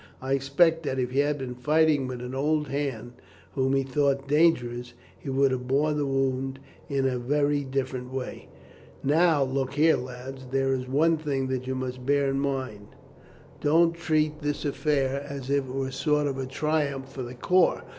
I 0.19 0.33
expect 0.33 0.81
that 0.81 0.97
if 0.97 1.11
he 1.11 1.19
had 1.19 1.37
been 1.37 1.53
fighting 1.53 2.07
with 2.07 2.21
an 2.21 2.33
old 2.33 2.69
hand 2.69 3.11
whom 3.53 3.73
he 3.73 3.83
thought 3.83 4.27
dangerous, 4.27 4.93
he 5.19 5.29
would 5.29 5.51
have 5.51 5.67
borne 5.67 5.95
the 5.97 6.07
wound 6.07 6.57
in 6.89 7.05
a 7.07 7.19
very 7.19 7.63
different 7.63 8.11
way. 8.11 8.47
Now, 9.03 9.43
look 9.43 9.75
here, 9.75 9.97
lads, 9.97 10.47
there 10.49 10.73
is 10.73 10.87
one 10.87 11.17
thing 11.17 11.49
that 11.49 11.67
you 11.67 11.75
must 11.75 12.03
bear 12.03 12.27
in 12.29 12.39
mind. 12.39 12.87
Don't 13.59 13.93
treat 13.93 14.39
this 14.41 14.65
affair 14.65 15.21
as 15.29 15.51
if 15.51 15.67
it 15.67 15.71
were 15.71 15.89
a 15.89 15.93
sort 15.93 16.25
of 16.25 16.47
triumph 16.49 17.07
for 17.09 17.21
the 17.21 17.35
corps. 17.35 17.83